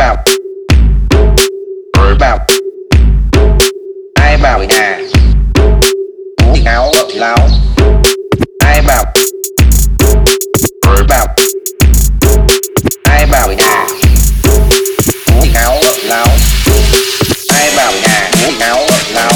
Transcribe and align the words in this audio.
bảo 0.00 0.16
Ai 1.92 2.14
bảo 2.18 2.38
Ai 4.14 4.36
bảo 4.42 4.64
nhà 4.64 4.98
Cú 6.36 6.56
áo 6.64 6.92
lợn 6.96 7.16
láo 7.16 7.48
Ai 8.64 8.82
bảo 8.82 9.04
Ai 10.82 11.02
bảo 11.08 11.26
Ai 13.04 13.26
bảo 13.26 13.52
nhà 13.52 13.86
Cú 15.26 15.46
áo 15.54 15.76
lợn 15.82 16.00
láo 16.04 16.26
Ai 17.54 17.70
bảo 17.76 17.92
nhà 18.02 18.30
Cú 18.32 18.52
áo 18.60 18.78
lợn 18.78 19.14
láo 19.14 19.30